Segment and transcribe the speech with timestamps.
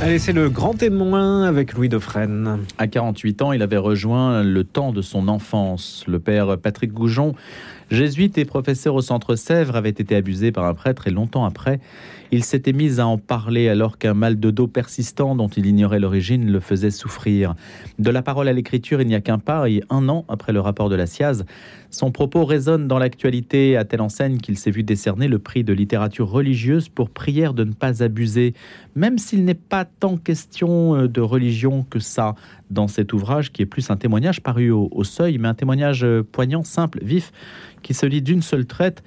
[0.00, 2.60] Allez, c'est le grand témoin avec Louis Dauphren.
[2.78, 6.04] À 48 ans, il avait rejoint le temps de son enfance.
[6.06, 7.34] Le père Patrick Goujon,
[7.90, 11.80] jésuite et professeur au centre Sèvres, avait été abusé par un prêtre et longtemps après,
[12.30, 16.00] il s'était mis à en parler alors qu'un mal de dos persistant dont il ignorait
[16.00, 17.54] l'origine le faisait souffrir.
[17.98, 20.60] De la parole à l'écriture, il n'y a qu'un pas et un an après le
[20.60, 21.44] rapport de la SIAZ,
[21.90, 25.72] son propos résonne dans l'actualité à telle enseigne qu'il s'est vu décerner le prix de
[25.72, 28.52] littérature religieuse pour prière de ne pas abuser,
[28.94, 32.34] même s'il n'est pas tant question euh, de religion que ça.
[32.70, 36.04] Dans cet ouvrage qui est plus un témoignage paru au, au seuil, mais un témoignage
[36.04, 37.32] euh, poignant, simple, vif,
[37.82, 39.02] qui se lit d'une seule traite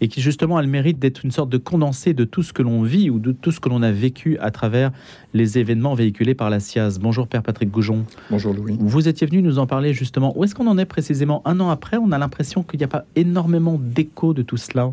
[0.00, 2.62] et qui justement a le mérite d'être une sorte de condensé de tout ce que
[2.62, 4.90] l'on vit ou de tout ce que l'on a vécu à travers
[5.34, 6.98] les événements véhiculés par la SIAZ.
[6.98, 8.04] Bonjour Père Patrick Goujon.
[8.30, 8.76] Bonjour Louis.
[8.80, 10.36] Vous étiez venu nous en parler justement.
[10.36, 11.96] Où est-ce qu'on en est précisément un an après?
[11.96, 14.92] On a l'impression qu'il n'y a pas énormément d'écho de tout cela.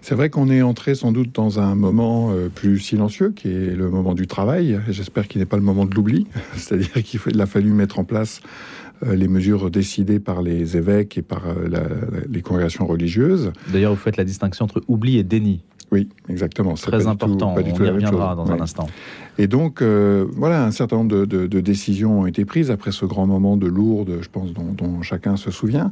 [0.00, 3.74] C'est vrai qu'on est entré sans doute dans un moment euh, plus silencieux, qui est
[3.74, 4.80] le moment du travail.
[4.88, 6.26] J'espère qu'il n'est pas le moment de l'oubli.
[6.54, 8.40] C'est-à-dire qu'il a fallu mettre en place
[9.06, 11.82] les mesures décidées par les évêques et par euh, la,
[12.30, 13.52] les congrégations religieuses.
[13.72, 15.62] D'ailleurs, vous faites la distinction entre oubli et déni.
[15.90, 16.74] Oui, exactement.
[16.74, 17.54] Très important.
[17.54, 18.86] Tout, On y reviendra dans un instant.
[19.38, 22.92] Et donc, euh, voilà, un certain nombre de, de, de, décisions ont été prises après
[22.92, 25.90] ce grand moment de Lourdes, je pense, dont, dont chacun se souvient.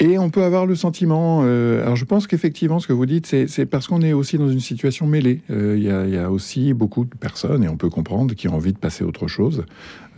[0.00, 3.26] Et on peut avoir le sentiment, euh, alors je pense qu'effectivement ce que vous dites,
[3.26, 5.40] c'est parce qu'on est aussi dans une situation mêlée.
[5.48, 8.54] Il euh, y, y, a aussi beaucoup de personnes, et on peut comprendre, qui ont
[8.54, 9.64] envie de passer autre chose,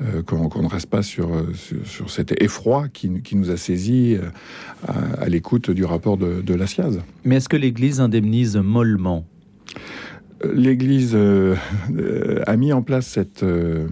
[0.02, 3.56] euh, qu'on qu ne reste pas sur, sur, sur, cet effroi qui, qui nous a
[3.56, 4.18] saisis
[4.86, 6.98] à, à l'écoute du rapport de, de la SIAZ.
[7.24, 9.24] Mais est-ce que l'Église indemnise mollement?
[10.42, 11.56] L'Église euh,
[12.46, 13.86] a mis en place euh,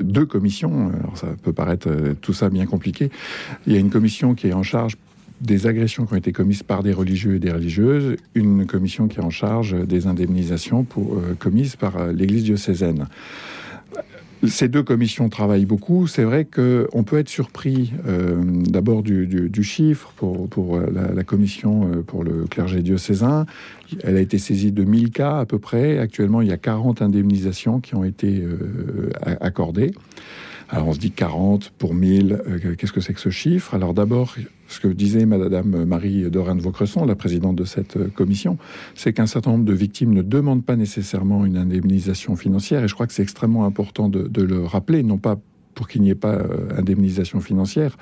[0.00, 0.90] deux commissions.
[1.00, 3.10] Alors ça peut paraître euh, tout ça bien compliqué.
[3.66, 4.96] Il y a une commission qui est en charge
[5.40, 9.18] des agressions qui ont été commises par des religieux et des religieuses, une commission qui
[9.18, 13.06] est en charge des indemnisations euh, commises par euh, l'Église diocésaine.
[14.48, 16.06] Ces deux commissions travaillent beaucoup.
[16.06, 21.88] C'est vrai qu'on peut être surpris euh, d'abord du, chiffre pour, pour la, la, commission
[21.88, 23.46] euh, pour le clergé diocésain.
[24.02, 25.98] Elle a été saisie de 1000 cas à peu près.
[25.98, 29.10] Actuellement, il y a 40 indemnisations qui ont été euh,
[29.40, 29.92] accordées.
[30.74, 33.74] Alors on se dit 40 pour 1000, euh, qu'est-ce que c'est que ce chiffre?
[33.74, 34.34] Alors d'abord,
[34.66, 38.58] ce que disait Madame Marie Dorane Vaucresson, la présidente de cette euh, commission,
[38.96, 42.94] c'est qu'un certain nombre de victimes ne demandent pas nécessairement une indemnisation financière, et je
[42.94, 45.38] crois que c'est extrêmement important de, de, le rappeler, non pas
[45.74, 47.96] pour qu'il n'y ait pas euh, indemnisation financière,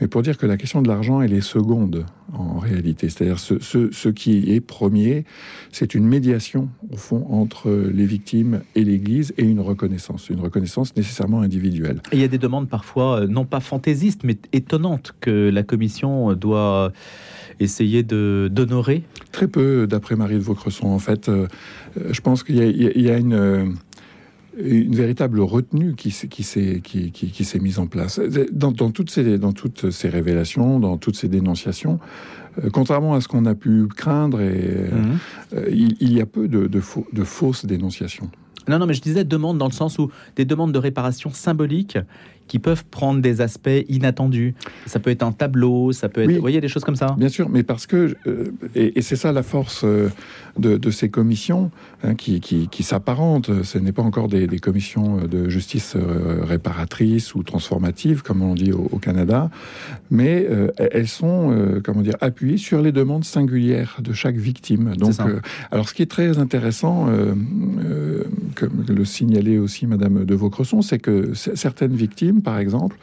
[0.00, 3.08] mais pour dire que la question de l'argent, elle est seconde en réalité.
[3.08, 5.24] C'est-à-dire ce, ce, ce, qui est premier,
[5.70, 10.96] c'est une médiation, au fond, entre les victimes et l'Église et une reconnaissance, une reconnaissance
[10.96, 12.00] nécessairement individuelle.
[12.10, 15.62] Et il y a des demandes parfois, euh, non pas fantaisistes, mais étonnantes, que la
[15.62, 16.92] Commission doit
[17.60, 20.88] essayer d'honorer Très peu, d'après Marie de Vaucresson.
[20.88, 21.46] En fait, euh,
[22.10, 23.76] je pense qu'il y, y, a une...
[24.58, 28.20] Euh, une véritable retenue qui, qui s'est qui, qui, qui s'est mise en place
[28.52, 31.98] dans, dans, toutes ces dans toutes ces révélations, dans toutes ces dénonciations.
[32.62, 35.18] Euh, contrairement à ce qu'on a pu craindre, et, mmh.
[35.54, 38.30] euh, il, il, y a peu de, de, faux, de fausses dénonciations.
[38.68, 41.98] Non, non, mais je disais demande dans le sens où des demandes de réparation symboliques
[42.48, 44.54] qui peuvent prendre des aspects inattendus.
[44.86, 47.14] Ça peut être un tableau, ça peut être, oui, vous voyez, des choses comme ça.
[47.18, 50.08] Bien sûr, mais parce que, euh, et, et c'est ça la force euh,
[50.58, 51.70] de, de, ces commissions
[52.04, 53.62] hein, qui, qui, qui s'apparentent.
[53.62, 58.54] Ce n'est pas encore des, des, commissions de justice euh, réparatrice ou transformative, comme on
[58.54, 59.50] dit au, au Canada,
[60.10, 64.94] mais euh, elles sont, euh, comment dire, appuyées sur les demandes singulières de chaque victime.
[64.96, 67.06] Donc, euh, alors, ce qui est très intéressant,
[68.54, 72.96] comme le signalait aussi Madame de Vaucresson, c'est que certaines victimes, par exemple,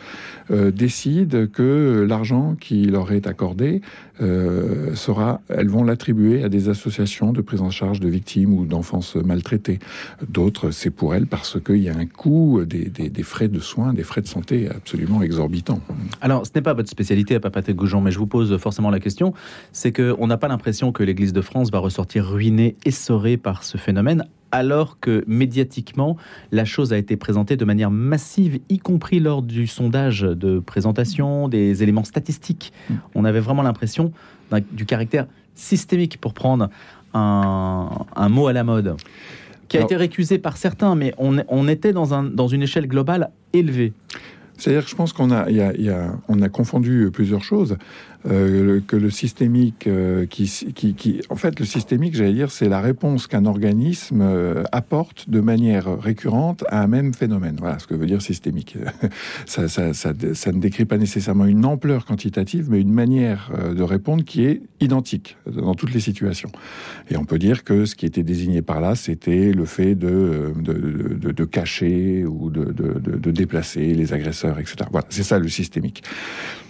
[0.51, 3.81] euh, décident que l'argent qui leur est accordé
[4.21, 8.65] euh, sera, elles vont l'attribuer à des associations de prise en charge de victimes ou
[8.65, 9.79] d'enfance maltraitées.
[10.27, 13.59] D'autres, c'est pour elles parce qu'il y a un coût des, des, des, frais de
[13.59, 15.81] soins, des frais de santé absolument exorbitants.
[16.21, 18.99] Alors, ce n'est pas votre spécialité à Papaté Goujon, mais je vous pose forcément la
[18.99, 19.33] question.
[19.71, 23.77] C'est qu'on n'a pas l'impression que l'Église de France va ressortir ruinée, essorée par ce
[23.77, 26.17] phénomène, alors que médiatiquement,
[26.51, 31.47] la chose a été présentée de manière massive, y compris lors du sondage de présentation,
[31.47, 32.73] des éléments statistiques.
[32.89, 32.93] Mm.
[33.15, 34.11] On avait vraiment l'impression
[34.71, 36.69] du caractère systémique, pour prendre
[37.13, 38.95] un, un mot à la mode,
[39.67, 42.63] qui a alors, été récusé par certains, mais on, on était dans, un, dans une
[42.63, 43.93] échelle globale élevée.
[44.57, 47.77] C'est-à-dire que je pense qu'on a, y a, y a, on a confondu plusieurs choses.
[48.25, 53.27] Euh, que le systémique, euh, qui, en fait, le systémique, j'allais dire, c'est la réponse
[53.27, 57.55] qu'un organisme euh, apporte de manière récurrente à un même phénomène.
[57.59, 58.77] Voilà ce que veut dire systémique.
[59.45, 64.25] ça, ça, ça, ne décrit pas nécessairement une ampleur quantitative, mais une manière de répondre
[64.25, 66.51] qui est identique dans toutes les situations.
[67.09, 70.53] Et on peut dire que ce qui était désigné par là, c'était le fait de,
[70.57, 74.77] de, de, de cacher ou de, de, déplacer les agresseurs, etc.
[74.91, 76.03] Voilà, c'est ça le systémique.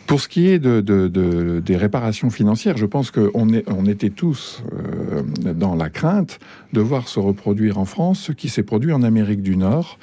[0.09, 1.07] Pour ce qui est de, de,
[1.43, 6.39] de, des réparations financières, je pense qu'on on était tous euh, dans la crainte
[6.73, 9.97] de voir se reproduire en France ce qui s'est produit en Amérique du Nord,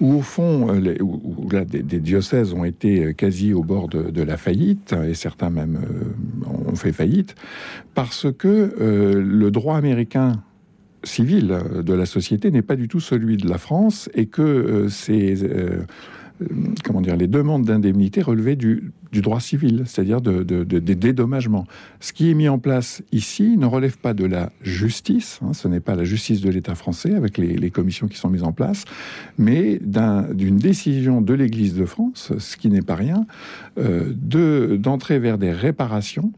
[0.00, 4.22] où au fond, euh, les, où, là, des, diocèses ont été quasi au bord de,
[4.22, 7.34] la faillite, et certains même euh, ont fait faillite,
[7.94, 10.42] parce que euh, le droit américain
[11.04, 14.88] civil de la société n'est pas du tout celui de la France, et que euh,
[14.88, 15.34] c'est
[16.84, 21.66] comment dire, les demandes d'indemnité relevaient du, droit civil, c'est-à-dire de, de, de, des dédommagements.
[22.00, 25.68] Ce qui est mis en place ici ne relève pas de la justice, hein, ce
[25.68, 28.84] n'est pas la justice de l'État français avec les, commissions qui sont mises en place,
[29.38, 33.26] mais d'une un, décision de l'Église de France, ce qui n'est pas rien,
[33.78, 34.12] euh,
[34.76, 36.32] d'entrer vers des réparations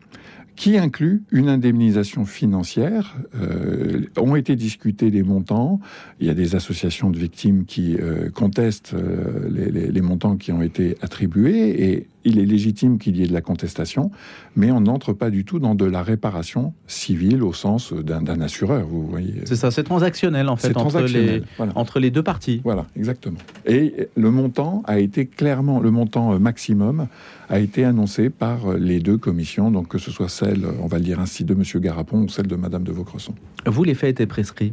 [0.57, 3.17] qui inclut une indemnisation financière.
[3.41, 5.81] Euh, ont été discutés les montants.
[6.21, 10.37] Il y a des associations de victimes qui euh, contestent euh, les, les, les, montants
[10.37, 14.11] qui ont été attribués et il est légitime qu'il y ait de la contestation,
[14.57, 18.87] mais on n'entre pas du tout dans de la réparation civile au sens d'un assureur,
[18.87, 19.43] vous voyez.
[19.45, 21.73] C'est ça, c'est transactionnel en fait entre, les, voilà.
[21.75, 22.63] entre les deux parties.
[22.65, 23.37] Voilà, exactement.
[23.67, 27.09] Et le montant a été clairement, le montant maximum
[27.51, 31.05] a été annoncé par les deux commissions, donc que ce soit celle, on va le
[31.05, 31.63] dire ainsi, de M.
[31.81, 33.35] Garapon ou celle de Mme de Vaucresson.
[33.67, 34.73] Vous, les faits étaient prescrits?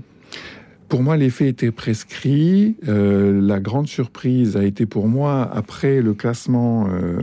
[0.88, 2.76] Pour moi, les faits étaient prescrits.
[2.88, 7.22] Euh, la grande surprise a été pour moi, après le classement euh,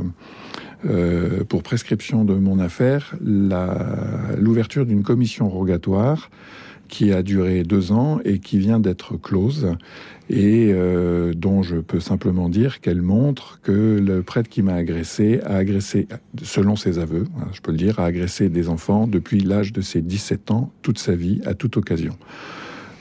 [0.86, 6.30] euh, pour prescription de mon affaire, l'ouverture d'une commission rogatoire
[6.88, 9.68] qui a duré deux ans et qui vient d'être close
[10.30, 15.40] et euh, dont je peux simplement dire qu'elle montre que le prêtre qui m'a agressé
[15.44, 16.06] a agressé,
[16.42, 19.80] selon ses aveux, hein, je peux le dire, a agressé des enfants depuis l'âge de
[19.80, 22.16] ses 17 ans, toute sa vie, à toute occasion.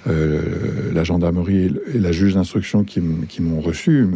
[0.07, 4.07] Euh, la gendarmerie et la juge d'instruction qui, m'ont reçu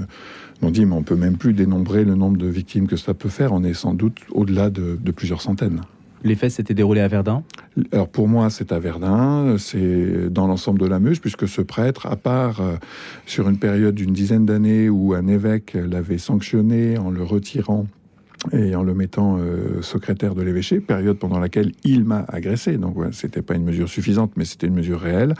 [0.61, 3.29] m'ont dit mais on peut même plus dénombrer le nombre de victimes que ça peut
[3.29, 3.51] faire.
[3.51, 5.81] On est sans doute au-delà de, de, plusieurs centaines.
[6.23, 7.43] Les faits s'étaient déroulés à Verdun?
[7.91, 12.05] Alors pour moi, c'est à Verdun, c'est dans l'ensemble de la Meuse, puisque ce prêtre,
[12.05, 12.75] à part euh,
[13.25, 17.87] sur une période d'une dizaine d'années où un évêque l'avait sanctionné en le retirant
[18.51, 22.77] et en le mettant euh, secrétaire de l'évêché, période pendant laquelle il m'a agressé.
[22.77, 25.33] Donc ouais, c'était pas une mesure suffisante, mais c'était une mesure réelle.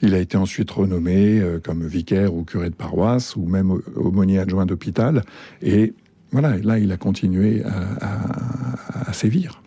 [0.00, 4.38] Il a été ensuite renommé euh, comme vicaire ou curé de paroisse ou même aumônier
[4.38, 5.22] adjoint d'hôpital.
[5.60, 5.92] Et
[6.30, 9.62] voilà, là, il a continué à sévir.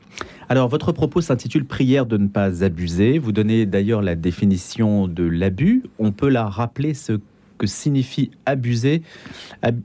[0.52, 3.20] Alors, votre propos s'intitule Prière de ne pas abuser.
[3.20, 5.82] Vous donnez d'ailleurs la définition de l'abus.
[5.98, 7.14] On peut la rappeler ce
[7.58, 9.02] que signifie abuser.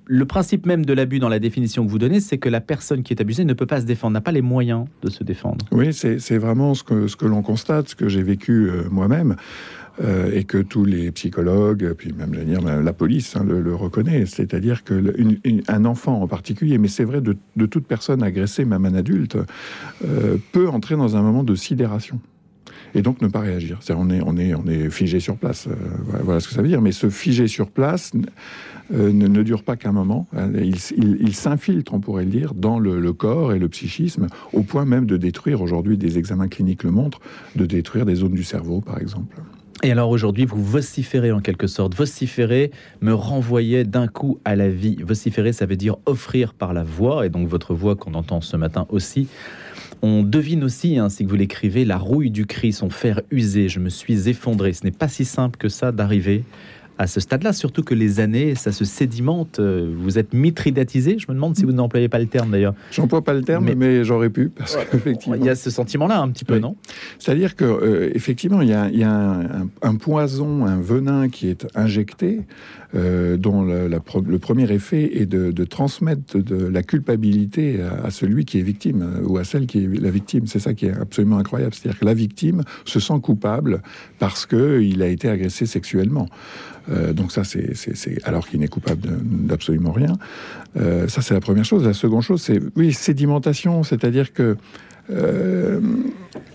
[0.06, 3.04] Le principe même de l'abus dans la définition que vous donnez, c'est que la personne
[3.04, 5.64] qui est abusée ne peut pas se défendre, n'a pas les moyens de se défendre.
[5.70, 9.36] Oui, c'est vraiment ce que, l'on constate, ce que j'ai vécu euh, moi-même.
[10.04, 12.34] Euh, et que tous les psychologues, puis même
[12.84, 14.26] la police hein, le, reconnaît.
[14.26, 15.02] C'est-à-dire que
[15.86, 19.38] enfant en particulier, mais c'est vrai de, toute personne agressée, même un adulte,
[20.04, 22.20] euh, peut entrer dans un moment de sidération
[22.96, 23.78] et donc ne pas réagir.
[23.88, 25.66] Est on est on est figé sur place.
[25.66, 25.74] Euh,
[26.22, 26.80] voilà ce que ça veut dire.
[26.80, 28.12] Mais ce figé sur place
[28.94, 30.28] euh, ne, dure pas qu'un moment.
[30.54, 34.62] Il, il, il s'infiltre, on pourrait le dire, dans le, corps et le psychisme, au
[34.62, 35.60] point même de détruire.
[35.60, 37.20] Aujourd'hui, des examens cliniques le montrent,
[37.54, 39.36] de détruire des zones du cerveau, par exemple.
[39.82, 41.94] Et alors aujourd'hui, vous vociférez en quelque sorte.
[41.94, 42.70] Vociférer
[43.02, 44.96] me renvoyait d'un coup à la vie.
[45.02, 48.56] Vociférer, ça veut dire offrir par la voix, et donc votre voix qu'on entend ce
[48.56, 49.28] matin aussi.
[50.02, 53.68] On devine aussi, ainsi que vous l'écrivez, la rouille du cri, son fer usé.
[53.68, 54.72] Je me suis effondré.
[54.72, 56.44] Ce n'est pas si simple que ça d'arriver
[56.98, 59.60] à ce stade-là, surtout que les années, ça se sédimente.
[59.60, 61.18] Vous êtes mitridatisé.
[61.18, 62.74] Je me demande si vous n'employez pas le terme d'ailleurs.
[62.90, 65.70] J'emploie pas le terme, mais, mais j'aurais pu parce ouais, qu'effectivement, il y a ce
[65.70, 66.60] sentiment-là un petit peu, oui.
[66.60, 66.76] non?
[67.18, 71.28] C'est-à-dire que euh, effectivement, il y a, il y a un, un, poison, un venin
[71.28, 72.40] qui est injecté,
[72.94, 78.06] euh, dont la, la, le premier effet est de, de transmettre de la culpabilité à,
[78.06, 80.46] à, celui qui est victime euh, ou à celle qui est la victime.
[80.46, 81.74] C'est ça qui est absolument incroyable.
[81.74, 83.82] C'est-à-dire que la victime se sent coupable
[84.18, 86.28] parce que il a été agressé sexuellement.
[86.90, 87.74] Euh, donc ça, c'est
[88.24, 90.12] alors qu'il n'est coupable d'absolument rien.
[90.76, 91.84] Euh, ça, c'est la première chose.
[91.84, 94.56] La seconde chose, c'est oui, sédimentation, c'est-à-dire que
[95.10, 95.80] euh,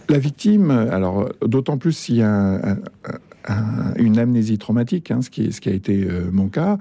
[0.10, 2.78] la victime, alors d'autant plus s'il y a un, un,
[3.48, 6.78] un, une amnésie traumatique, hein, ce, qui, ce qui a été mon cas,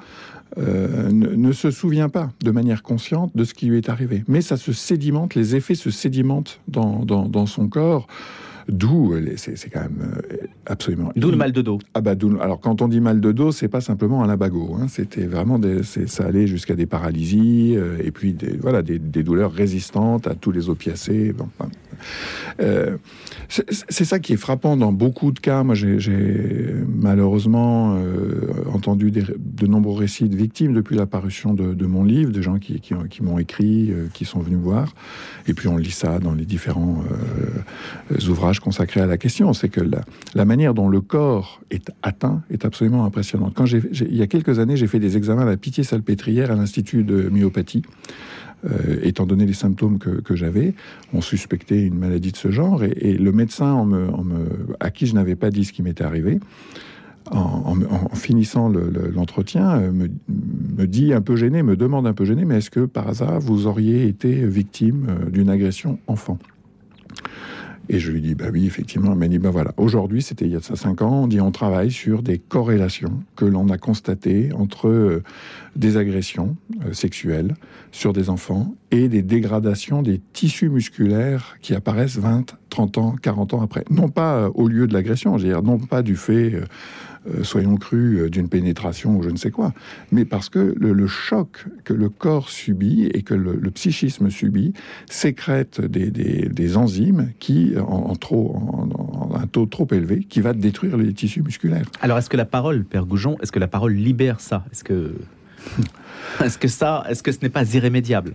[0.57, 4.25] ne, se souvient pas de manière consciente de ce qui lui est arrivé.
[4.27, 8.09] Mais ça se sédimente, les effets se sédimentent dans, dans son corps.
[8.69, 11.13] D'où, c'est quand même euh, absolument.
[11.17, 11.79] D'où le mal de dos.
[11.95, 14.77] Ah bah, alors quand on dit mal de dos, c'est pas simplement un labago.
[14.79, 18.99] Hein, C'était vraiment des, ça allait jusqu'à des paralysies euh, et puis des, voilà des,
[18.99, 21.33] des, douleurs résistantes à tous les opiacés.
[21.33, 21.49] Bon,
[22.61, 22.97] euh,
[23.49, 25.63] c'est ça qui est frappant dans beaucoup de cas.
[25.65, 32.05] Moi, j'ai malheureusement euh, entendu de nombreux récits de victimes depuis la parution de, mon
[32.05, 32.81] livre, de gens qui,
[33.23, 34.95] m'ont écrit, euh, qui sont venus voir.
[35.49, 37.03] Et puis on lit ça dans les différents
[38.29, 39.53] ouvrages consacrés à la question.
[39.53, 39.81] C'est que
[40.35, 43.55] la, manière dont le corps est atteint est absolument impressionnante.
[43.55, 47.05] Quand il y a quelques années, j'ai fait des examens à la Pitié-Salpêtrière à l'Institut
[47.05, 47.83] de myopathie.
[48.67, 50.75] Euh, étant donné les symptômes que, j'avais,
[51.15, 52.85] on suspectait une maladie de ce genre.
[52.85, 53.91] Et, le médecin, en
[54.81, 56.41] à qui je n'avais pas dit ce qui m'était arrivé,
[57.31, 60.09] en, finissant l'entretien, le, me,
[60.79, 63.41] me, dit un peu gêné, me demande un peu gêné, mais est-ce que par hasard
[63.41, 66.39] vous auriez été victime euh, d'une agression enfant?
[67.93, 69.11] Et je lui dis, bah oui, effectivement.
[69.11, 71.41] Elle m'a dit, bah voilà, aujourd'hui, c'était il y a ça cinq ans, on dit,
[71.41, 75.25] on travaille sur des corrélations que l'on a constatées entre euh,
[75.75, 76.57] des agressions
[76.87, 77.57] euh, sexuelles
[77.91, 83.55] sur des enfants et des dégradations des tissus musculaires qui apparaissent 20, 30 ans, 40
[83.55, 83.83] ans après.
[83.91, 86.61] Non pas euh, au lieu de l'agression, je veux dire, non pas du fait
[87.43, 89.73] soyons crus, euh, d'une pénétration ou je ne sais quoi,
[90.11, 94.31] mais parce que le, le choc que le corps subit et que le, le psychisme
[94.31, 94.73] subit
[95.11, 100.25] sécrète des, des, des enzymes qui, en, en trop, en, en, un taux trop élevé,
[100.29, 101.87] qui va détruire les tissus musculaires.
[102.01, 104.65] Alors, est-ce que la parole, Père Goujon, est-ce que la parole libère ça?
[104.73, 105.15] Est-ce que,
[106.45, 108.35] est-ce que ça, est-ce que ce n'est pas irrémédiable?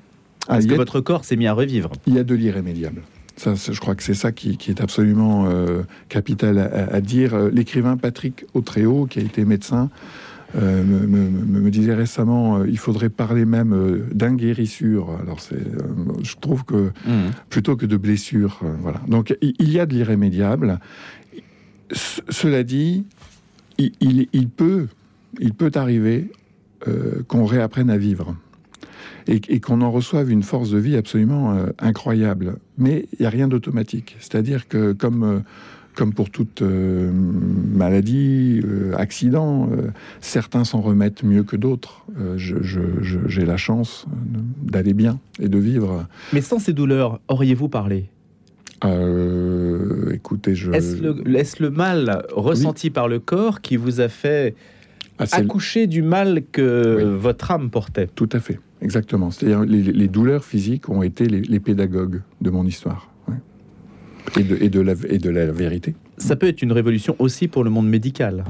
[0.49, 1.91] Est-ce ah, que votre corps s'est mis à revivre?
[2.05, 3.01] Il y a de l'irrémédiable.
[3.37, 7.37] Ça, je crois que c'est ça qui, qui, est absolument euh, capital à, à dire.
[7.49, 9.89] L'écrivain Patrick Autréau, qui a été médecin,
[10.55, 15.17] euh, me, me, me, disait récemment, euh, il faudrait parler même euh, d'inguérissure.
[15.21, 15.57] Alors, euh,
[16.21, 17.31] je trouve que mmh.
[17.49, 19.01] plutôt que de blessure, euh, voilà.
[19.07, 20.79] Donc, il, y a de l'irrémédiable.
[21.91, 23.05] Cela dit,
[23.77, 24.87] il, il, il, peut,
[25.39, 26.31] il peut arriver
[26.87, 28.35] euh, qu'on réapprenne à vivre
[29.27, 32.57] et, et qu'on en reçoive une force de vie absolument euh, incroyable.
[32.77, 34.15] Mais il n'y a rien d'automatique.
[34.19, 35.39] C'est-à-dire que comme, euh,
[35.95, 39.87] comme pour toute euh, maladie, euh, accident, euh,
[40.19, 42.05] certains s'en remettent mieux que d'autres.
[42.35, 44.05] J'ai la chance
[44.61, 46.05] d'aller bien et de vivre.
[46.33, 48.09] Mais sans ces douleurs, auriez-vous parlé?
[50.11, 50.71] Écoutez, je.
[50.71, 52.91] Est-ce le, est le, mal ressenti oui.
[52.91, 54.53] par le corps qui vous a fait
[55.17, 57.19] ah, accoucher du mal que oui.
[57.19, 58.07] votre âme portait?
[58.13, 58.59] Tout à fait.
[58.85, 59.31] Exactement.
[59.31, 63.09] C'est-à-dire les, douleurs physiques ont été les, pédagogues de mon histoire.
[64.37, 65.95] Et de la vérité.
[66.19, 68.43] Ça peut être une révolution aussi pour le monde médical.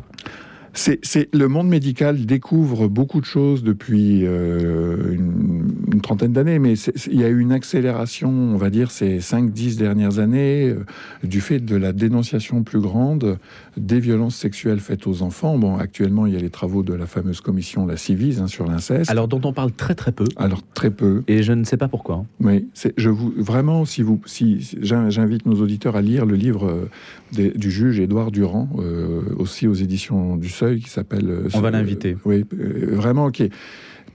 [0.75, 6.74] C'est le monde médical découvre beaucoup de choses depuis euh, une, une, trentaine d'années, mais
[7.08, 10.86] il y a eu une accélération, on va dire, ces 5-10 dernières années, euh,
[11.24, 13.38] du fait de la dénonciation plus grande
[13.77, 15.58] des violences sexuelles faites aux enfants.
[15.58, 18.67] Bon, actuellement, il y a les travaux de la fameuse commission, la Civise, hein, sur
[18.67, 19.10] l'inceste.
[19.10, 20.25] Alors, dont on parle très très peu.
[20.38, 21.24] Alors, très peu.
[21.27, 22.15] Et je ne sais pas pourquoi.
[22.15, 22.25] Hein.
[22.41, 22.67] Oui,
[22.98, 26.89] je vous, vraiment, si vous, si, j'invite nos auditeurs à lire le livre euh,
[27.35, 31.29] des, du juge Édouard Durand, euh, aussi aux éditions du Seuil, qui s'appelle.
[31.29, 32.17] Euh, On va l'inviter.
[32.25, 33.43] oui, euh, vraiment, ok.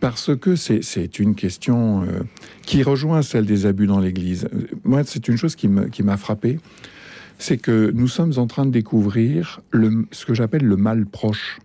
[0.00, 2.22] Parce que c'est une question euh,
[2.62, 4.48] qui rejoint celle des abus dans l'Église.
[4.82, 6.58] Moi, c'est une chose qui m'a frappé,
[7.38, 11.58] c'est que nous sommes en train de découvrir le, ce que j'appelle le mal proche.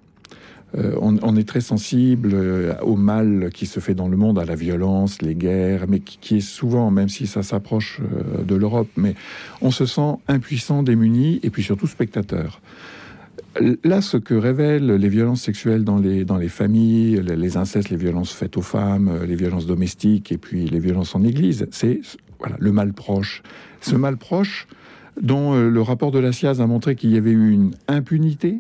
[0.78, 4.46] Euh, on, est très sensible euh, au mal qui se fait dans le monde, à
[4.46, 8.90] la violence, les guerres, mais qui, est souvent, même si ça s'approche euh, de l'Europe,
[8.98, 9.16] mais
[9.62, 12.62] on se sent impuissant, démuni, et puis surtout spectateur.
[13.86, 17.96] Là, ce que révèlent les violences sexuelles dans les, dans les familles, les, incestes, les
[17.96, 22.02] violences faites aux femmes, les violences domestiques et puis les violences en église, c'est
[22.40, 23.44] voilà, le mal proche.
[23.80, 24.68] Ce mal proche
[25.22, 28.60] dont le rapport de la SIAZ a montré qu'il y avait eu une impunité,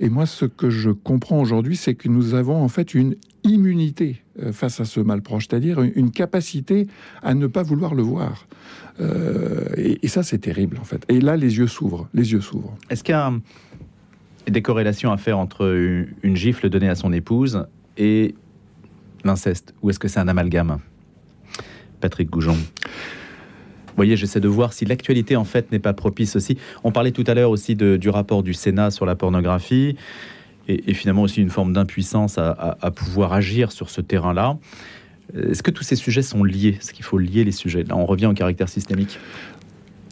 [0.00, 4.22] et moi, ce que je comprends aujourd'hui, c'est que nous avons en fait une immunité
[4.40, 6.86] euh, face à ce mal proche, c'est-à-dire une capacité
[7.22, 8.46] à ne pas vouloir le voir.
[9.00, 11.04] Euh, et, et, ça, c'est terrible, en fait.
[11.08, 12.08] Et là, les yeux s'ouvrent.
[12.14, 12.76] Les yeux s'ouvrent.
[12.90, 13.32] Est-ce qu'il y a
[14.48, 15.66] des corrélations à faire entre
[16.22, 18.34] une gifle donnée à son épouse et
[19.24, 20.78] l'inceste Ou est-ce que c'est un amalgame?
[22.00, 22.56] Patrick Goujon
[23.98, 26.56] voyez, j'essaie de voir si l'actualité en fait n'est pas propice aussi.
[26.84, 29.96] On parlait tout à l'heure aussi du rapport du Sénat sur la pornographie
[30.68, 34.58] et, finalement aussi une forme d'impuissance à, à, à, pouvoir agir sur ce terrain-là.
[35.34, 36.76] Est-ce que tous ces sujets sont liés?
[36.78, 37.84] Est-ce qu'il faut lier les sujets?
[37.84, 39.18] Là, on revient au caractère systémique.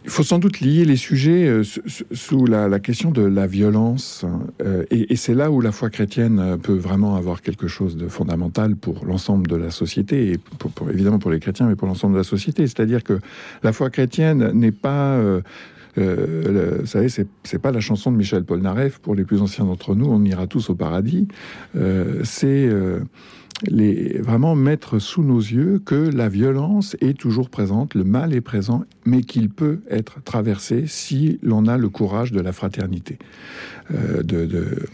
[0.07, 1.65] Il faut sans doute lier les sujets euh,
[2.13, 4.25] sous la, question de la violence.
[4.63, 8.77] Euh, et, c'est là où la foi chrétienne peut vraiment avoir quelque chose de fondamental
[8.77, 10.39] pour l'ensemble de la société, et
[10.93, 12.67] évidemment pour les chrétiens, mais pour l'ensemble de la société.
[12.69, 13.19] C'est-à-dire que
[13.65, 15.17] la foi chrétienne n'est pas...
[15.17, 15.41] Euh,
[15.99, 18.99] vous savez, c'est pas la chanson de Michel Polnareff.
[18.99, 21.27] Pour les plus anciens d'entre nous, on ira tous au paradis.
[22.23, 22.71] c'est
[23.65, 28.41] les, vraiment mettre sous nos yeux que la violence est toujours présente, le mal est
[28.41, 33.19] présent, mais qu'il peut être traversé si l'on a le courage de la fraternité.
[33.95, 34.87] Euh, de,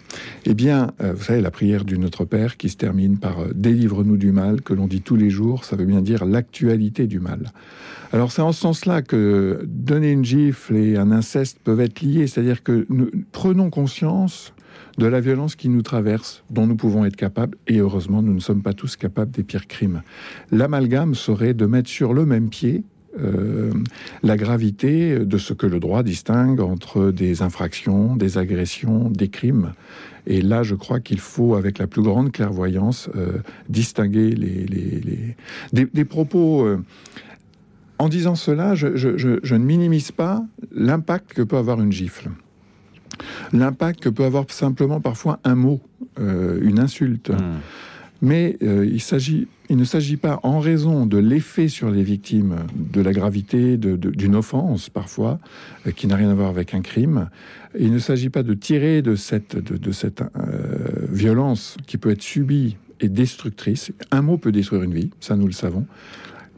[0.44, 3.48] Eh bien, euh, vous savez, la prière du Notre Père qui se termine par euh,
[3.54, 7.18] Délivre-nous du mal, que l'on dit tous les jours, ça veut bien dire l'actualité du
[7.18, 7.52] mal.
[8.12, 12.26] Alors c'est en ce sens-là que donner une gifle et un inceste peuvent être liés,
[12.26, 14.52] c'est-à-dire que nous prenons conscience
[14.98, 18.40] de la violence qui nous traverse, dont nous pouvons être capables, et heureusement, nous ne
[18.40, 20.02] sommes pas tous capables des pires crimes.
[20.50, 22.84] L'amalgame serait de mettre sur le même pied
[23.20, 23.72] euh,
[24.22, 29.72] la gravité de ce que le droit distingue entre des infractions, des agressions, des crimes.
[30.26, 33.38] Et là, je crois qu'il faut, avec la plus grande clairvoyance, euh,
[33.68, 35.36] distinguer les,
[35.72, 36.64] Des, propos...
[36.64, 36.82] Euh,
[37.98, 42.30] en disant cela, je, je, ne minimise pas l'impact que peut avoir une gifle
[43.52, 45.80] l'impact que peut avoir simplement parfois un mot,
[46.18, 47.30] euh, une insulte.
[47.30, 47.58] Hmm.
[48.20, 49.00] Mais euh, il,
[49.68, 54.36] il ne s'agit pas, en raison de l'effet sur les victimes, de la gravité d'une
[54.36, 55.40] offense parfois,
[55.86, 57.28] euh, qui n'a rien à voir avec un crime,
[57.76, 60.22] il ne s'agit pas de tirer de cette, de, cette
[61.08, 63.92] violence qui peut être subie et destructrice.
[64.10, 65.86] Un mot peut détruire une vie, ça nous le savons.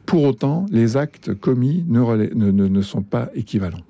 [0.05, 3.81] Pour autant, les actes commis ne sont pas équivalents.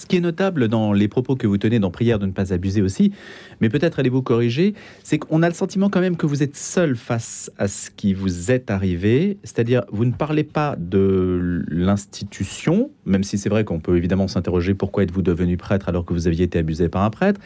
[0.00, 2.54] Ce qui est notable dans les propos que vous tenez dans Prière de ne pas
[2.54, 3.12] abuser aussi,
[3.60, 4.72] mais peut-être allez-vous corriger,
[5.04, 8.14] c'est qu'on a le sentiment quand même que vous êtes seul face à ce qui
[8.14, 13.78] vous est arrivé, c'est-à-dire vous ne parlez pas de l'institution, même si c'est vrai qu'on
[13.78, 17.10] peut évidemment s'interroger pourquoi êtes-vous devenu prêtre alors que vous aviez été abusé par un
[17.10, 17.38] prêtre,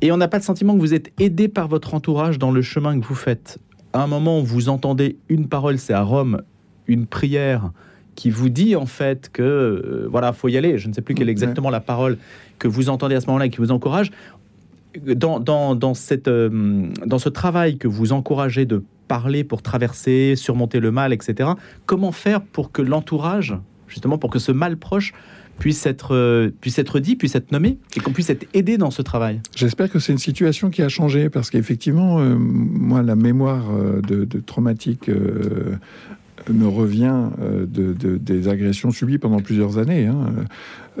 [0.00, 2.62] et on n'a pas le sentiment que vous êtes aidé par votre entourage dans le
[2.62, 3.58] chemin que vous faites.
[3.92, 6.42] À un moment, vous entendez une parole, c'est à Rome,
[6.88, 7.70] une prière
[8.16, 10.78] qui vous dit en fait que euh, voilà, faut y aller.
[10.78, 12.18] Je ne sais plus quelle est exactement la parole
[12.58, 14.10] que vous entendez à ce moment-là et qui vous encourage.
[15.04, 20.80] Dans, dans, cette, euh, dans ce travail que vous encouragez de parler pour traverser, surmonter
[20.80, 21.50] le mal, etc.,
[21.84, 23.54] comment faire pour que l'entourage,
[23.88, 25.12] justement pour que ce mal proche
[25.58, 28.90] puisse être, euh, puisse être dit, puisse être nommé, et qu'on puisse être aidé dans
[28.90, 29.42] ce travail?
[29.54, 33.66] J'espère que c'est une situation qui a changé, parce qu'effectivement, moi, la mémoire
[34.02, 35.10] de, de traumatique
[36.50, 40.06] me revient euh, de, des agressions subies pendant plusieurs années.
[40.06, 40.26] Hein.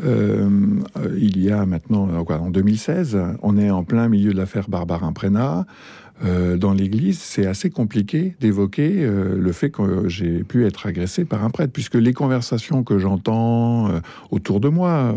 [0.04, 0.48] Euh,
[1.18, 5.10] il y a maintenant, euh, en 2016, on est en plein milieu de l'affaire Barbara
[5.12, 5.66] Prénat.
[6.22, 11.50] dans l'Église, c'est assez compliqué d'évoquer le fait que j'ai pu être agressé par un
[11.50, 13.90] prêtre, puisque les conversations que j'entends
[14.30, 15.14] autour de moi,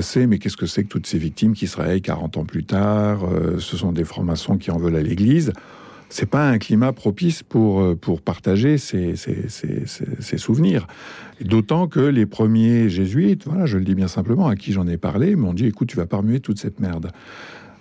[0.00, 2.64] c'est mais qu'est-ce que c'est que toutes ces victimes qui se réveillent 40 ans plus
[2.64, 3.20] tard
[3.58, 5.52] Ce sont des francs-maçons qui en veulent à l'Église
[6.10, 9.14] c'est pas un climat propice pour, euh, pour partager ces,
[10.36, 10.86] souvenirs.
[11.40, 14.98] D'autant que les premiers jésuites, voilà, je le dis bien simplement, à qui j'en ai
[14.98, 17.10] parlé, m'ont dit écoute, tu vas pas remuer toute cette merde.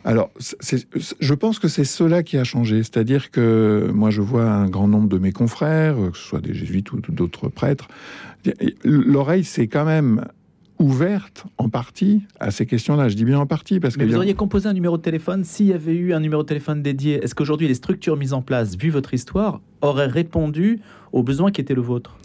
[0.06, 0.32] Alors,
[1.20, 2.78] je pense que c'est cela qui a changé.
[2.84, 6.54] C'est-à-dire que moi, je vois un grand nombre de mes confrères, que ce soit des
[6.54, 7.90] jésuites ou d'autres prêtres,
[8.86, 10.26] l'oreille s'est quand même
[10.80, 13.10] ouverte en partie à ces questions-là.
[13.10, 14.04] Je dis bien en partie parce que...
[14.04, 16.82] vous auriez composé un numéro de téléphone s'il y avait eu un numéro de téléphone
[16.82, 17.24] dédié.
[17.24, 20.80] Est-ce qu'aujourd'hui les structures mises en place, vu votre histoire, auraient répondu
[21.12, 22.18] aux besoins qui étaient le vôtre?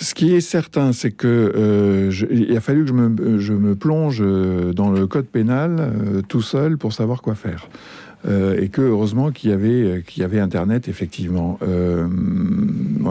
[0.00, 3.74] Ce qui est certain, c'est que euh, il a fallu que je me, je me,
[3.74, 7.68] plonge euh, dans le code pénal euh, tout seul pour savoir quoi faire.
[8.26, 11.58] Euh, et que heureusement qu'il y avait euh, qu'il y avait Internet effectivement.
[11.62, 12.08] Euh,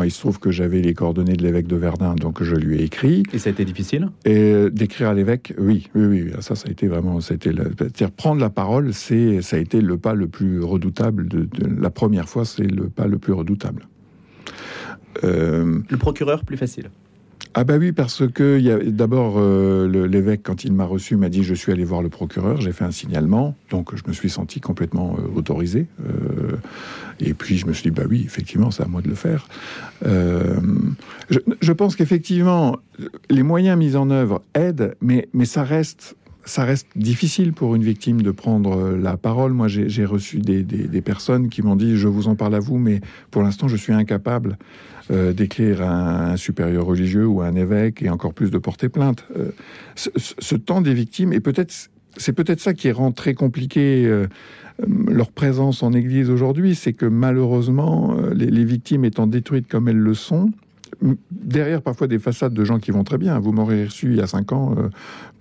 [0.04, 2.84] il se trouve que j'avais les coordonnées de l'évêque de Verdun, donc je lui ai
[2.84, 3.24] écrit.
[3.32, 4.10] Et ça a été difficile?
[4.26, 8.42] Et d'écrire à l'évêque, oui, oui, oui, ça, ça a été vraiment, c'était, c'est-à-dire prendre
[8.42, 11.48] la parole, c'est, ça a été le pas le plus redoutable de,
[11.80, 13.88] la première fois, c'est le pas le plus redoutable.
[15.24, 16.90] le procureur plus facile.
[17.58, 21.54] Ah bah oui, parce que d'abord euh, l'évêque, quand il m'a reçu, m'a dit je
[21.54, 25.16] suis allé voir le procureur, j'ai fait un signalement, donc je me suis senti complètement
[25.18, 25.88] euh, autorisé.
[26.06, 26.58] Euh,
[27.22, 29.48] et puis je me suis dit bah oui, effectivement, c'est à moi de le faire.
[30.04, 32.78] Je, pense qu'effectivement,
[33.30, 37.84] les moyens mis en œuvre aident, mais, mais ça reste ça reste difficile pour une
[37.84, 39.52] victime de prendre la parole.
[39.52, 43.02] Moi, j'ai reçu des, personnes qui m'ont dit, je vous en parle à vous, mais
[43.32, 44.58] pour l'instant, je suis incapable
[45.12, 48.90] euh, d'écrire à un supérieur religieux ou à un évêque et encore plus de porter
[48.90, 49.26] plainte.
[49.38, 49.52] Euh,
[49.96, 54.26] ce, temps des victimes, et peut-être c'est peut-être ça qui rend très compliqué euh,
[55.08, 60.14] leur présence en Église aujourd'hui, c'est que malheureusement, les, victimes étant détruites comme elles le
[60.14, 60.52] sont,
[61.32, 63.40] derrière parfois des façades de gens qui vont très bien.
[63.40, 64.76] Vous m'aurez reçu il y a cinq ans,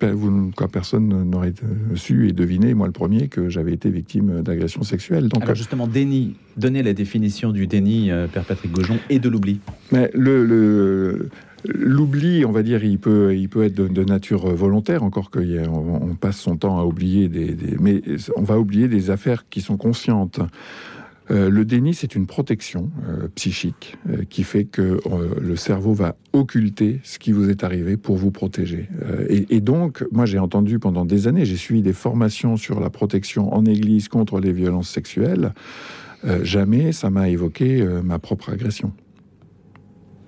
[0.03, 1.53] euh, vous, quoi, personne n'aurait
[1.95, 5.29] su et deviné, moi le premier, que j'avais été victime d'agression sexuelle.
[5.29, 9.59] Donc, Alors justement, déni, donnez la définition du déni, Père Patrick Gaujon, et de l'oubli.
[9.91, 11.29] Mais le, le
[11.67, 16.15] L'oubli, on va dire, il peut, il peut être de, nature volontaire, encore qu'on on
[16.15, 18.01] passe son temps à oublier des, Mais
[18.35, 20.39] on va oublier des affaires qui sont conscientes.
[21.31, 24.99] Euh, le déni, c'est une protection euh, psychique euh, qui fait que
[25.41, 28.89] le cerveau va occulter ce qui vous est arrivé pour vous protéger.
[29.29, 32.89] Et, et, donc, moi, j'ai entendu pendant des années, j'ai suivi des formations sur la
[32.89, 35.53] protection en Église contre les violences sexuelles.
[36.41, 38.91] jamais ça m'a évoqué ma propre agression.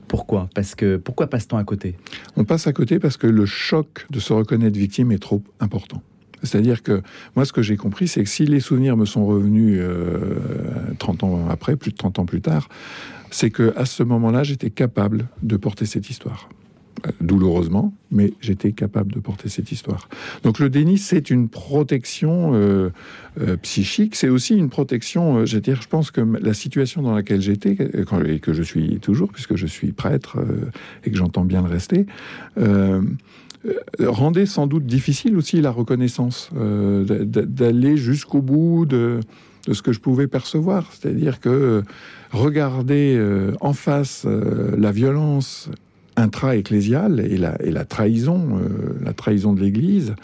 [0.08, 0.50] Pourquoi?
[0.56, 1.96] Parce que pourquoi passe-t-on à côté?
[2.38, 6.02] On passe à côté parce que le choc de se reconnaître victime est trop important.
[6.44, 7.02] C'est-à-dire que
[7.36, 9.82] moi, ce que j'ai compris, c'est que si les souvenirs me sont revenus
[11.00, 12.70] 30 euh, ans après, plus de 30 ans plus tard,
[13.32, 16.50] c'est que à ce moment-là, j'étais capable de porter cette histoire.
[17.06, 20.10] Euh, douloureusement, mais j'étais capable de porter cette histoire.
[20.44, 22.90] Donc le déni, c'est une protection euh,
[23.40, 27.42] euh, psychique, c'est aussi une protection, je, dire, je pense que la situation dans laquelle
[27.42, 30.38] j'étais, et que je suis toujours, puisque je suis prêtre
[31.04, 32.06] et que j'entends bien le rester,
[34.00, 39.20] rendait sans doute difficile aussi la reconnaissance, d'aller jusqu'au bout de,
[39.72, 40.92] ce que je pouvais percevoir.
[40.94, 41.84] C'est-à-dire que
[42.32, 43.20] regarder
[43.60, 45.70] en face la violence
[46.18, 50.16] intra-ecclésiale et la, trahison, euh, la trahison de l'Église,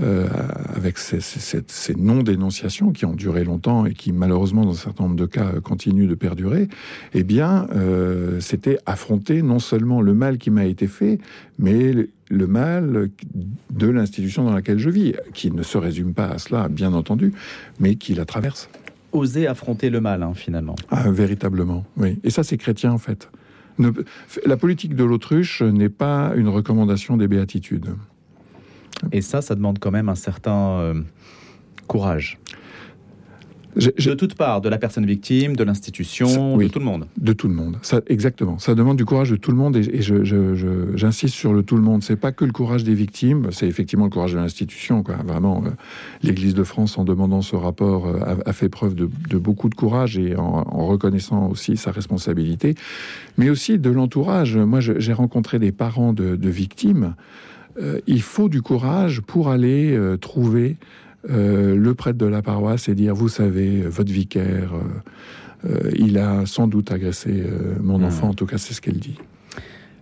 [0.00, 0.26] euh,
[0.74, 5.26] avec ces, non-dénonciations qui ont duré longtemps et qui malheureusement dans un certain nombre de
[5.26, 6.68] cas continuent de perdurer,
[7.14, 11.18] eh bien, euh, c'était affronter non seulement le mal qui m'a été fait,
[11.58, 13.10] mais le, mal
[13.70, 17.32] de l'institution dans laquelle je vis, qui ne se résume pas à cela, bien entendu,
[17.80, 18.68] mais qui la traverse.
[19.12, 20.74] Oser affronter le mal, hein, finalement.
[20.90, 22.18] Ah, véritablement, oui.
[22.24, 23.28] Et ça, c'est chrétien, en fait
[24.46, 27.94] la politique de l'autruche n'est pas une recommandation des béatitudes.
[29.12, 30.94] Et ça, ça demande quand même un certain euh,
[31.86, 32.38] courage
[33.76, 37.06] de toutes parts, de la personne victime, de l'institution, de tout le monde.
[37.18, 38.58] De tout le monde, ça, exactement.
[38.58, 42.02] Ça demande du courage de tout le monde et, j'insiste sur le tout le monde.
[42.02, 45.02] C'est pas que le courage des victimes, c'est effectivement le courage de l'institution.
[45.24, 45.70] Vraiment, euh,
[46.22, 49.08] l'Église de France, en demandant ce rapport, euh, a, fait preuve de,
[49.38, 52.74] beaucoup de courage et en, reconnaissant aussi sa responsabilité,
[53.38, 54.56] mais aussi de l'entourage.
[54.56, 57.14] Moi, j'ai rencontré des parents de, victimes.
[57.80, 60.76] Euh, il faut du courage pour aller trouver
[61.30, 66.18] euh, le prêtre de la paroisse et dire, vous savez, votre vicaire, euh, euh, il
[66.18, 67.44] a sans doute agressé
[67.80, 68.04] mon hmm.
[68.04, 69.18] enfant, en tout cas c'est ce qu'elle dit.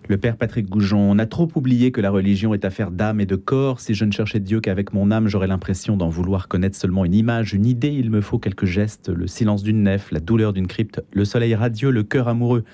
[0.09, 3.27] Le père Patrick Goujon, on a trop oublié que la religion est affaire d'âme et
[3.27, 3.79] de corps.
[3.79, 7.15] Si je ne cherchais Dieu qu'avec mon âme, j'aurais l'impression d'en vouloir connaître seulement une
[7.15, 7.93] image, une idée.
[7.93, 11.55] Il me faut quelques gestes, le silence d'une nef, la douleur d'une crypte, le soleil
[11.55, 12.65] radieux, le cœur amoureux.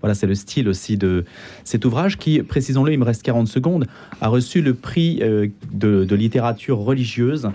[0.00, 1.24] Voilà, c'est le style aussi de
[1.62, 3.86] cet ouvrage qui, précisons-le, il me reste 40 secondes,
[4.20, 5.22] a reçu le prix
[5.72, 7.48] de littérature religieuse.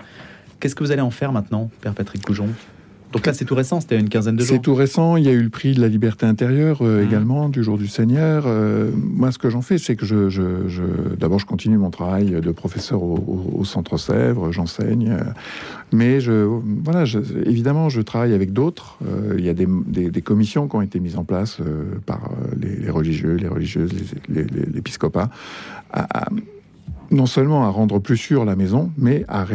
[0.60, 2.48] Qu'est-ce que vous allez en faire maintenant, Père Patrick Goujon?
[3.12, 4.56] Donc là, c'est tout récent, c'était une quinzaine de jours.
[4.56, 5.16] C'est tout récent.
[5.16, 7.06] Il y a eu le prix de la liberté intérieure euh, mmh.
[7.06, 8.44] également, du jour du Seigneur.
[8.46, 10.82] Euh, moi, ce que j'en fais, c'est que je, je,
[11.18, 15.16] d'abord, je continue mon travail de professeur au, Centre Sèvres, j'enseigne.
[15.92, 16.46] mais je,
[16.84, 17.04] voilà,
[17.44, 18.98] évidemment, je travaille avec d'autres.
[19.06, 21.58] Euh, il y a des, des, commissions qui ont été mises en place
[22.06, 23.92] par les, religieux, les religieuses,
[24.28, 25.30] l'épiscopat,
[27.10, 29.46] non seulement à rendre plus sûre la maison, mais à,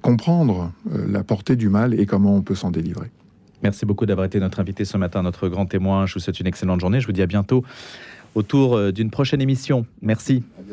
[0.00, 3.10] comprendre euh, la portée du mal et comment on peut s'en délivrer.
[3.62, 6.06] Merci beaucoup d'avoir été notre invité ce matin, notre grand témoin.
[6.06, 7.00] Je vous souhaite une excellente journée.
[7.00, 7.64] Je vous dis à bientôt
[8.34, 9.86] autour euh, d'une prochaine émission.
[10.02, 10.44] Merci.